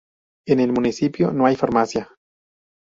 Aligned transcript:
En 0.47 0.59
el 0.59 0.71
municipio 0.73 1.31
no 1.31 1.45
hay 1.45 1.55
farmacia. 1.55 2.09